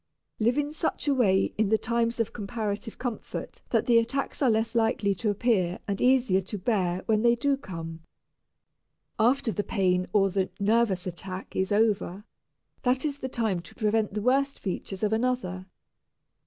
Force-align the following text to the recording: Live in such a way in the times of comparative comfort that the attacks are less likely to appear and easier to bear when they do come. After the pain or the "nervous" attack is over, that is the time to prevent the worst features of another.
Live 0.39 0.57
in 0.57 0.71
such 0.71 1.07
a 1.07 1.13
way 1.13 1.53
in 1.59 1.69
the 1.69 1.77
times 1.77 2.19
of 2.19 2.33
comparative 2.33 2.97
comfort 2.97 3.61
that 3.69 3.85
the 3.85 3.99
attacks 3.99 4.41
are 4.41 4.49
less 4.49 4.73
likely 4.73 5.13
to 5.13 5.29
appear 5.29 5.77
and 5.87 6.01
easier 6.01 6.41
to 6.41 6.57
bear 6.57 7.03
when 7.05 7.21
they 7.21 7.35
do 7.35 7.55
come. 7.55 7.99
After 9.19 9.51
the 9.51 9.63
pain 9.63 10.07
or 10.11 10.31
the 10.31 10.49
"nervous" 10.59 11.05
attack 11.05 11.55
is 11.55 11.71
over, 11.71 12.23
that 12.81 13.05
is 13.05 13.19
the 13.19 13.29
time 13.29 13.59
to 13.61 13.75
prevent 13.75 14.15
the 14.15 14.23
worst 14.23 14.57
features 14.57 15.03
of 15.03 15.13
another. 15.13 15.67